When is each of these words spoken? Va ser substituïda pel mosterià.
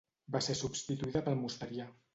Va 0.35 0.39
ser 0.45 0.55
substituïda 0.61 1.25
pel 1.29 1.41
mosterià. 1.45 1.91